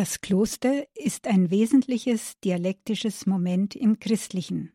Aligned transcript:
Das 0.00 0.22
Kloster 0.22 0.86
ist 0.94 1.26
ein 1.26 1.50
wesentliches 1.50 2.40
dialektisches 2.40 3.26
Moment 3.26 3.76
im 3.76 4.00
Christlichen. 4.00 4.72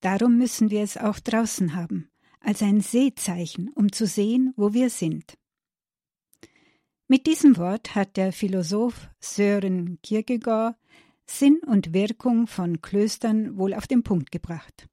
Darum 0.00 0.38
müssen 0.38 0.70
wir 0.70 0.82
es 0.82 0.96
auch 0.96 1.18
draußen 1.18 1.74
haben, 1.74 2.08
als 2.38 2.62
ein 2.62 2.80
Sehzeichen, 2.80 3.70
um 3.70 3.90
zu 3.90 4.06
sehen, 4.06 4.54
wo 4.54 4.72
wir 4.72 4.90
sind. 4.90 5.36
Mit 7.08 7.26
diesem 7.26 7.56
Wort 7.56 7.96
hat 7.96 8.16
der 8.16 8.32
Philosoph 8.32 9.08
Sören 9.18 9.98
Kierkegaard 10.04 10.76
Sinn 11.26 11.58
und 11.66 11.92
Wirkung 11.92 12.46
von 12.46 12.80
Klöstern 12.80 13.58
wohl 13.58 13.74
auf 13.74 13.88
den 13.88 14.04
Punkt 14.04 14.30
gebracht. 14.30 14.86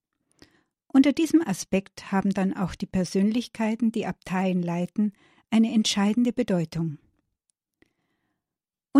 Unter 0.87 1.13
diesem 1.13 1.47
Aspekt 1.47 2.11
haben 2.11 2.31
dann 2.31 2.55
auch 2.57 2.73
die 2.73 2.87
Persönlichkeiten, 2.87 3.91
die 3.91 4.07
Abteien 4.07 4.63
leiten, 4.63 5.13
eine 5.51 5.71
entscheidende 5.71 6.33
Bedeutung. 6.33 6.97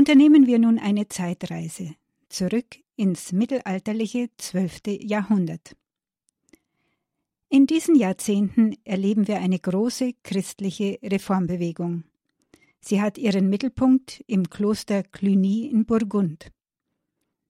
Unternehmen 0.01 0.47
wir 0.47 0.57
nun 0.57 0.79
eine 0.79 1.09
Zeitreise 1.09 1.93
zurück 2.27 2.79
ins 2.95 3.33
mittelalterliche 3.33 4.31
zwölfte 4.37 4.89
Jahrhundert. 4.89 5.75
In 7.49 7.67
diesen 7.67 7.93
Jahrzehnten 7.93 8.75
erleben 8.83 9.27
wir 9.27 9.37
eine 9.37 9.59
große 9.59 10.13
christliche 10.23 10.97
Reformbewegung. 11.03 12.05
Sie 12.79 12.99
hat 12.99 13.19
ihren 13.19 13.47
Mittelpunkt 13.47 14.23
im 14.25 14.49
Kloster 14.49 15.03
Cluny 15.03 15.67
in 15.67 15.85
Burgund. 15.85 16.51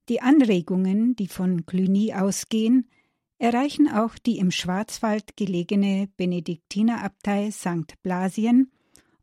Die 0.10 0.20
Anregungen, 0.20 1.16
die 1.16 1.30
von 1.30 1.66
Cluny 1.66 2.14
ausgehen, 2.14 2.90
erreichen 3.38 3.88
auch 3.88 4.18
die 4.18 4.40
im 4.40 4.52
Schwarzwald 4.52 5.38
gelegene 5.38 6.10
Benediktinerabtei 6.18 7.50
St. 7.50 7.96
Blasien 8.04 8.74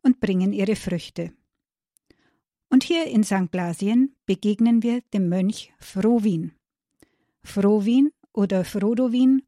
und 0.01 0.19
bringen 0.19 0.51
ihre 0.51 0.75
Früchte. 0.75 1.31
Und 2.79 2.85
hier 2.85 3.07
in 3.07 3.25
St. 3.25 3.51
Blasien 3.51 4.15
begegnen 4.25 4.83
wir 4.83 5.01
dem 5.13 5.27
Mönch 5.27 5.73
Frowin. 5.79 6.53
Frowin 7.43 8.09
oder 8.31 8.63
Frodowin 8.63 9.41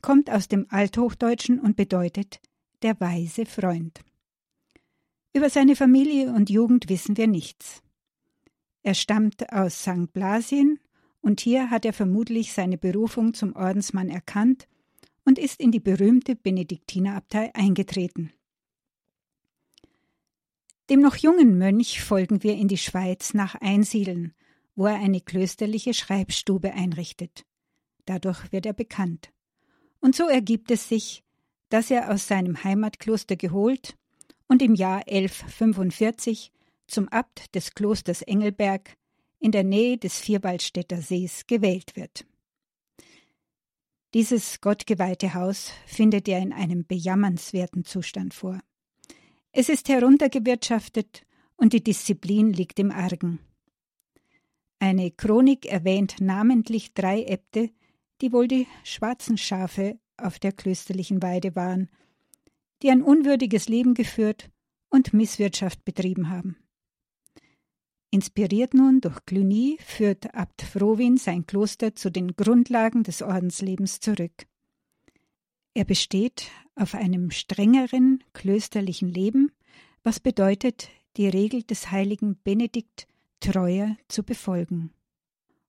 kommt 0.00 0.30
aus 0.30 0.48
dem 0.48 0.64
Althochdeutschen 0.70 1.60
und 1.60 1.76
bedeutet 1.76 2.40
der 2.80 2.98
weise 2.98 3.44
Freund. 3.44 4.00
Über 5.34 5.50
seine 5.50 5.76
Familie 5.76 6.32
und 6.32 6.48
Jugend 6.48 6.88
wissen 6.88 7.18
wir 7.18 7.26
nichts. 7.26 7.82
Er 8.82 8.94
stammt 8.94 9.52
aus 9.52 9.82
St. 9.82 10.10
Blasien 10.14 10.80
und 11.20 11.42
hier 11.42 11.68
hat 11.68 11.84
er 11.84 11.92
vermutlich 11.92 12.54
seine 12.54 12.78
Berufung 12.78 13.34
zum 13.34 13.54
Ordensmann 13.56 14.08
erkannt 14.08 14.68
und 15.26 15.38
ist 15.38 15.60
in 15.60 15.70
die 15.70 15.80
berühmte 15.80 16.34
Benediktinerabtei 16.34 17.54
eingetreten. 17.54 18.32
Dem 20.90 21.02
noch 21.02 21.14
jungen 21.14 21.56
Mönch 21.56 22.02
folgen 22.02 22.42
wir 22.42 22.56
in 22.56 22.66
die 22.66 22.76
Schweiz 22.76 23.32
nach 23.32 23.54
Einsiedeln, 23.54 24.34
wo 24.74 24.86
er 24.86 24.96
eine 24.96 25.20
klösterliche 25.20 25.94
Schreibstube 25.94 26.72
einrichtet. 26.72 27.46
Dadurch 28.06 28.50
wird 28.50 28.66
er 28.66 28.72
bekannt. 28.72 29.30
Und 30.00 30.16
so 30.16 30.26
ergibt 30.26 30.68
es 30.72 30.88
sich, 30.88 31.22
dass 31.68 31.92
er 31.92 32.10
aus 32.10 32.26
seinem 32.26 32.64
Heimatkloster 32.64 33.36
geholt 33.36 33.96
und 34.48 34.62
im 34.62 34.74
Jahr 34.74 35.06
1145 35.06 36.50
zum 36.88 37.08
Abt 37.08 37.54
des 37.54 37.74
Klosters 37.74 38.22
Engelberg 38.22 38.96
in 39.38 39.52
der 39.52 39.62
Nähe 39.62 39.96
des 39.96 40.18
Vierwaldstätter 40.18 41.02
Sees 41.02 41.46
gewählt 41.46 41.94
wird. 41.94 42.26
Dieses 44.12 44.60
gottgeweihte 44.60 45.34
Haus 45.34 45.70
findet 45.86 46.26
er 46.26 46.40
in 46.40 46.52
einem 46.52 46.84
bejammernswerten 46.84 47.84
Zustand 47.84 48.34
vor. 48.34 48.60
Es 49.52 49.68
ist 49.68 49.88
heruntergewirtschaftet 49.88 51.26
und 51.56 51.72
die 51.72 51.82
Disziplin 51.82 52.52
liegt 52.52 52.78
im 52.78 52.92
Argen. 52.92 53.40
Eine 54.78 55.10
Chronik 55.10 55.66
erwähnt 55.66 56.16
namentlich 56.20 56.94
drei 56.94 57.24
Äbte, 57.24 57.70
die 58.20 58.32
wohl 58.32 58.46
die 58.46 58.66
schwarzen 58.84 59.36
Schafe 59.36 59.98
auf 60.16 60.38
der 60.38 60.52
klösterlichen 60.52 61.20
Weide 61.22 61.56
waren, 61.56 61.90
die 62.82 62.90
ein 62.90 63.02
unwürdiges 63.02 63.68
Leben 63.68 63.94
geführt 63.94 64.50
und 64.88 65.12
Misswirtschaft 65.12 65.84
betrieben 65.84 66.30
haben. 66.30 66.56
Inspiriert 68.12 68.74
nun 68.74 69.00
durch 69.00 69.24
Cluny 69.26 69.78
führt 69.84 70.34
Abt 70.34 70.62
Frowin 70.62 71.16
sein 71.16 71.46
Kloster 71.46 71.94
zu 71.94 72.10
den 72.10 72.34
Grundlagen 72.36 73.02
des 73.02 73.22
Ordenslebens 73.22 74.00
zurück. 74.00 74.46
Er 75.74 75.84
besteht 75.84 76.50
auf 76.80 76.94
einem 76.94 77.30
strengeren 77.30 78.24
klösterlichen 78.32 79.08
Leben, 79.08 79.52
was 80.02 80.20
bedeutet, 80.20 80.88
die 81.16 81.28
Regel 81.28 81.62
des 81.62 81.90
heiligen 81.90 82.40
Benedikt 82.42 83.06
treuer 83.40 83.96
zu 84.08 84.22
befolgen. 84.22 84.92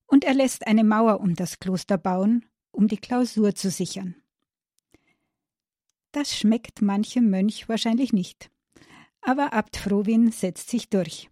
Und 0.08 0.24
er 0.24 0.34
lässt 0.34 0.68
eine 0.68 0.84
Mauer 0.84 1.20
um 1.20 1.36
das 1.36 1.60
Kloster 1.60 1.98
bauen, 1.98 2.46
um 2.72 2.88
die 2.88 2.98
Klausur 2.98 3.56
zu 3.56 3.70
sichern. 3.70 4.16
Das 6.12 6.38
schmeckt 6.38 6.82
manchem 6.82 7.30
Mönch 7.30 7.70
wahrscheinlich 7.70 8.12
nicht, 8.12 8.52
aber 9.22 9.54
Abt 9.54 9.78
Frowin 9.78 10.32
setzt 10.32 10.70
sich 10.70 10.90
durch. 10.90 11.30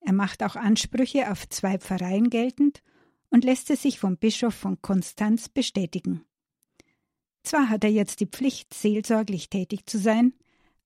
Er 0.00 0.12
macht 0.12 0.42
auch 0.42 0.56
Ansprüche 0.56 1.30
auf 1.30 1.48
zwei 1.48 1.78
Pfarreien 1.78 2.30
geltend 2.30 2.82
und 3.30 3.44
lässt 3.44 3.70
es 3.70 3.82
sich 3.82 3.98
vom 3.98 4.16
Bischof 4.16 4.54
von 4.54 4.80
Konstanz 4.82 5.48
bestätigen. 5.48 6.24
Zwar 7.42 7.68
hat 7.68 7.84
er 7.84 7.90
jetzt 7.90 8.20
die 8.20 8.26
Pflicht, 8.26 8.72
seelsorglich 8.72 9.50
tätig 9.50 9.86
zu 9.86 9.98
sein, 9.98 10.32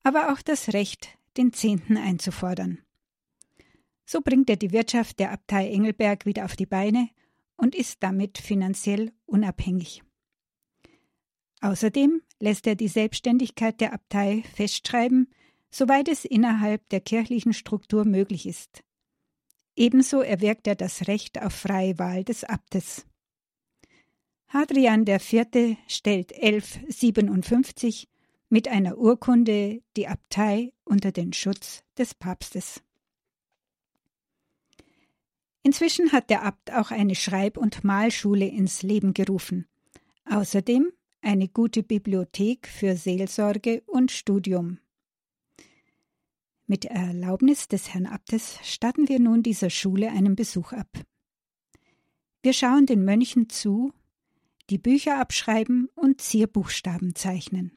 aber 0.02 0.32
auch 0.32 0.42
das 0.42 0.72
Recht, 0.72 1.08
den 1.36 1.52
Zehnten 1.52 1.96
einzufordern. 1.96 2.78
So 4.04 4.20
bringt 4.20 4.48
er 4.48 4.56
die 4.56 4.72
Wirtschaft 4.72 5.18
der 5.18 5.32
Abtei 5.32 5.68
Engelberg 5.70 6.26
wieder 6.26 6.44
auf 6.44 6.56
die 6.56 6.66
Beine 6.66 7.10
und 7.56 7.74
ist 7.74 8.02
damit 8.02 8.38
finanziell 8.38 9.12
unabhängig. 9.26 10.02
Außerdem 11.60 12.22
lässt 12.38 12.66
er 12.66 12.76
die 12.76 12.88
Selbstständigkeit 12.88 13.80
der 13.80 13.92
Abtei 13.92 14.44
festschreiben, 14.54 15.28
soweit 15.70 16.08
es 16.08 16.24
innerhalb 16.24 16.88
der 16.90 17.00
kirchlichen 17.00 17.52
Struktur 17.52 18.04
möglich 18.04 18.46
ist. 18.46 18.82
Ebenso 19.74 20.20
erwirkt 20.20 20.66
er 20.66 20.76
das 20.76 21.08
Recht 21.08 21.42
auf 21.42 21.52
freie 21.52 21.98
Wahl 21.98 22.24
des 22.24 22.44
Abtes. 22.44 23.06
Hadrian 24.48 25.04
IV. 25.06 25.76
stellt 25.88 26.32
1157 26.34 28.08
mit 28.48 28.68
einer 28.68 28.96
Urkunde 28.96 29.82
die 29.96 30.06
Abtei 30.06 30.72
unter 30.84 31.10
den 31.10 31.32
Schutz 31.32 31.82
des 31.98 32.14
Papstes. 32.14 32.80
Inzwischen 35.62 36.12
hat 36.12 36.30
der 36.30 36.44
Abt 36.44 36.72
auch 36.72 36.92
eine 36.92 37.16
Schreib- 37.16 37.56
und 37.58 37.82
Malschule 37.82 38.46
ins 38.46 38.82
Leben 38.82 39.14
gerufen. 39.14 39.66
Außerdem 40.24 40.92
eine 41.22 41.48
gute 41.48 41.82
Bibliothek 41.82 42.68
für 42.68 42.94
Seelsorge 42.94 43.82
und 43.86 44.12
Studium. 44.12 44.78
Mit 46.68 46.84
Erlaubnis 46.84 47.66
des 47.66 47.92
Herrn 47.92 48.06
Abtes 48.06 48.60
statten 48.62 49.08
wir 49.08 49.18
nun 49.18 49.42
dieser 49.42 49.70
Schule 49.70 50.08
einen 50.10 50.36
Besuch 50.36 50.72
ab. 50.72 50.88
Wir 52.42 52.52
schauen 52.52 52.86
den 52.86 53.04
Mönchen 53.04 53.48
zu, 53.48 53.92
die 54.70 54.78
Bücher 54.78 55.18
abschreiben 55.20 55.88
und 55.94 56.20
Zierbuchstaben 56.20 57.14
zeichnen. 57.14 57.76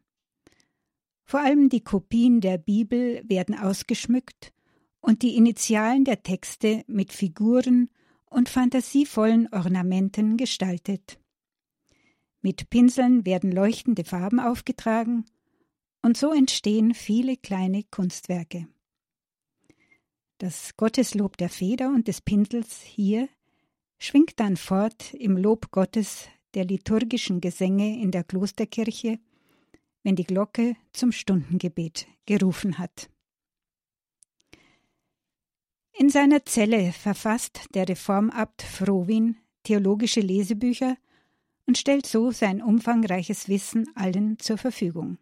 Vor 1.24 1.42
allem 1.42 1.70
die 1.70 1.84
Kopien 1.84 2.42
der 2.42 2.58
Bibel 2.58 3.22
werden 3.28 3.58
ausgeschmückt 3.58 4.52
und 5.00 5.22
die 5.22 5.36
Initialen 5.36 6.04
der 6.04 6.24
Texte 6.24 6.84
mit 6.88 7.14
Figuren 7.14 7.90
und 8.26 8.50
fantasievollen 8.50 9.48
Ornamenten 9.52 10.38
gestaltet. 10.38 11.20
Mit 12.42 12.70
Pinseln 12.70 13.26
werden 13.26 13.52
leuchtende 13.52 14.04
Farben 14.04 14.40
aufgetragen 14.40 15.26
und 16.02 16.18
so 16.18 16.32
entstehen 16.32 16.94
viele 16.94 17.38
kleine 17.38 17.84
Kunstwerke. 17.84 18.68
Das 20.38 20.78
Gotteslob 20.78 21.38
der 21.38 21.50
Feder 21.50 21.90
und 21.90 22.08
des 22.08 22.22
Pinsels 22.22 22.82
hier 22.82 23.28
schwingt 23.98 24.40
dann 24.40 24.56
fort 24.56 25.14
im 25.14 25.36
Lob 25.36 25.72
Gottes 25.72 26.30
der 26.54 26.66
liturgischen 26.66 27.42
Gesänge 27.42 28.02
in 28.02 28.12
der 28.12 28.24
Klosterkirche, 28.24 29.20
wenn 30.04 30.16
die 30.16 30.24
Glocke 30.24 30.76
zum 30.94 31.12
Stundengebet 31.12 32.08
gerufen 32.26 32.78
hat. 32.78 33.10
In 35.94 36.10
seiner 36.10 36.46
Zelle 36.46 36.94
verfasst 36.94 37.68
der 37.74 37.88
Reformabt 37.88 38.62
Frowin 38.62 39.38
theologische 39.64 40.22
Lesebücher 40.22 40.96
und 41.68 41.78
stellt 41.78 42.06
so 42.06 42.32
sein 42.32 42.62
umfangreiches 42.62 43.50
Wissen 43.50 43.86
allen 43.96 44.40
zur 44.40 44.58
Verfügung. 44.58 45.18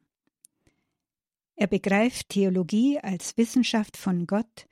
Er 1.56 1.68
begreift 1.68 2.30
Theologie 2.30 3.00
als 3.00 3.36
Wissenschaft 3.38 3.98
von 3.98 4.28
Gott, 4.28 4.68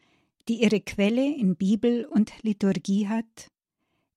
die 0.48 0.62
ihre 0.62 0.80
Quelle 0.80 1.26
in 1.26 1.56
Bibel 1.56 2.06
und 2.06 2.32
Liturgie 2.44 3.08
hat 3.08 3.52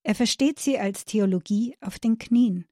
er 0.08 0.14
versteht 0.14 0.58
sie 0.58 0.78
als 0.78 1.04
Theologie 1.04 1.76
auf 1.82 1.98
den 1.98 2.16
Knien, 2.16 2.64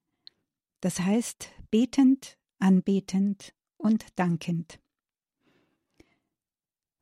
das 0.80 1.00
heißt 1.00 1.50
betend, 1.70 2.38
anbetend 2.58 3.52
und 3.76 4.06
dankend. 4.18 4.80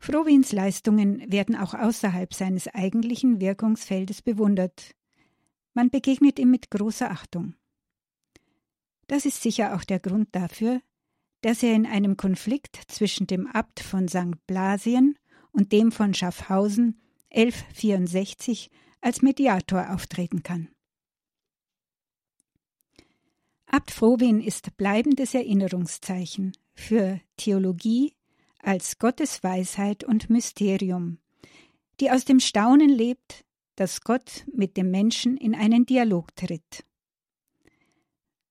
Frohwins 0.01 0.51
Leistungen 0.51 1.31
werden 1.31 1.55
auch 1.55 1.73
außerhalb 1.73 2.35
seines 2.35 2.67
eigentlichen 2.67 3.41
Wirkungsfeldes 3.41 4.23
bewundert. 4.23 4.97
Man 5.73 5.91
begegnet 5.91 6.41
ihm 6.41 6.51
mit 6.51 6.69
großer 6.69 7.13
Achtung. 7.13 7.55
Das 9.07 9.27
ist 9.27 9.41
sicher 9.41 9.77
auch 9.77 9.85
der 9.85 10.01
Grund 10.01 10.31
dafür, 10.33 10.81
dass 11.43 11.63
er 11.63 11.75
in 11.75 11.87
einem 11.87 12.17
Konflikt 12.17 12.81
zwischen 12.89 13.29
dem 13.29 13.47
Abt 13.47 13.79
von 13.79 14.09
St. 14.09 14.45
Blasien 14.49 15.17
und 15.53 15.71
dem 15.71 15.93
von 15.93 16.13
Schaffhausen 16.13 17.01
1164 17.31 18.73
als 19.05 19.21
Mediator 19.21 19.93
auftreten 19.93 20.43
kann. 20.43 20.69
Abt 23.67 23.91
Frohwin 23.91 24.41
ist 24.41 24.77
bleibendes 24.77 25.35
Erinnerungszeichen 25.35 26.53
für 26.75 27.21
Theologie 27.37 28.15
als 28.61 28.99
Gottes 28.99 29.43
Weisheit 29.43 30.05
und 30.05 30.31
Mysterium, 30.31 31.19
die 32.01 32.11
aus 32.11 32.25
dem 32.25 32.41
Staunen 32.41 32.89
lebt, 32.89 33.45
dass 33.77 34.01
Gott 34.01 34.47
mit 34.53 34.77
dem 34.77 34.91
Menschen 34.91 35.37
in 35.37 35.55
einen 35.55 35.85
Dialog 35.85 36.35
tritt. 36.35 36.85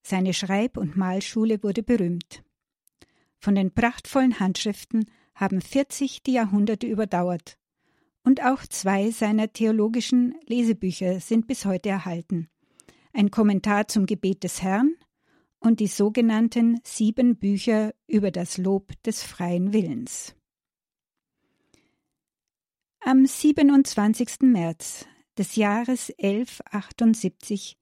Seine 0.04 0.34
Schreib- 0.34 0.78
und 0.78 0.98
Malschule 0.98 1.64
wurde 1.64 1.82
berühmt. 1.82 2.44
Von 3.40 3.56
den 3.56 3.74
prachtvollen 3.74 4.40
Handschriften 4.40 5.10
haben 5.34 5.62
40 5.62 6.22
die 6.22 6.34
Jahrhunderte 6.34 6.86
überdauert, 6.86 7.58
und 8.24 8.44
auch 8.44 8.66
zwei 8.68 9.12
seiner 9.12 9.52
theologischen 9.52 10.36
Lesebücher 10.46 11.20
sind 11.20 11.48
bis 11.48 11.66
heute 11.66 11.90
erhalten. 11.90 12.50
Ein 13.14 13.32
Kommentar 13.32 13.88
zum 13.88 14.06
Gebet 14.06 14.44
des 14.44 14.62
Herrn 14.62 14.96
und 15.60 15.80
die 15.80 15.88
sogenannten 15.88 16.80
sieben 16.84 17.38
Bücher 17.38 17.94
über 18.08 18.32
das 18.32 18.58
Lob 18.58 18.92
des 19.04 19.24
freien 19.24 19.74
Willens. 19.74 20.36
Am 23.02 23.26
27. 23.26 24.42
März 24.44 25.06
des 25.38 25.56
Jahres 25.56 26.10
1178 26.18 27.78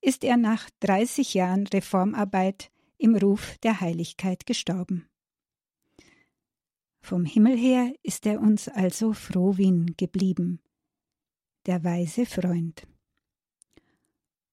ist 0.00 0.24
er 0.24 0.36
nach 0.36 0.68
30 0.80 1.34
Jahren 1.34 1.66
Reformarbeit 1.66 2.70
im 2.98 3.14
Ruf 3.16 3.58
der 3.62 3.80
Heiligkeit 3.80 4.46
gestorben. 4.46 5.06
Vom 7.04 7.26
Himmel 7.26 7.58
her 7.58 7.92
ist 8.02 8.24
er 8.24 8.40
uns 8.40 8.66
also 8.66 9.12
Frohwin 9.12 9.94
geblieben, 9.98 10.60
der 11.66 11.84
weise 11.84 12.24
Freund. 12.24 12.86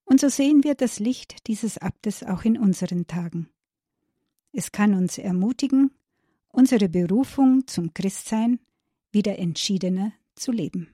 Und 0.03 0.19
so 0.19 0.27
sehen 0.27 0.61
wir 0.65 0.75
das 0.75 0.99
Licht 0.99 1.47
dieses 1.47 1.77
Abtes 1.77 2.23
auch 2.23 2.43
in 2.43 2.57
unseren 2.57 3.07
Tagen. 3.07 3.47
Es 4.51 4.73
kann 4.73 4.95
uns 4.95 5.17
ermutigen, 5.17 5.91
unsere 6.49 6.89
Berufung 6.89 7.67
zum 7.67 7.93
Christsein 7.93 8.59
wieder 9.13 9.39
entschiedener 9.39 10.11
zu 10.35 10.51
leben. 10.51 10.93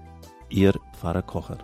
Ihr 0.51 0.73
Pfarrer 0.91 1.21
Kocher. 1.21 1.59